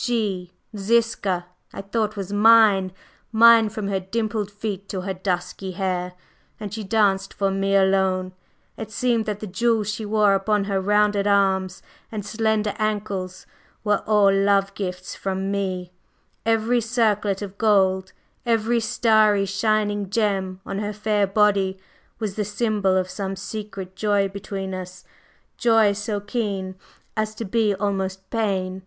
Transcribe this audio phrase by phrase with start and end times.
[0.00, 2.92] She Ziska I thought was mine,
[3.32, 6.12] mine from her dimpled feet to her dusky hair,
[6.60, 8.32] and she danced for me alone.
[8.76, 11.82] It seemed that the jewels she wore upon her rounded arms
[12.12, 13.44] and slender ankles
[13.82, 15.90] were all love gifts from me
[16.46, 18.12] every circlet of gold,
[18.46, 21.76] every starry, shining gem on her fair body
[22.20, 25.02] was the symbol of some secret joy between us
[25.56, 26.76] joy so keen
[27.16, 28.82] as to be almost pain.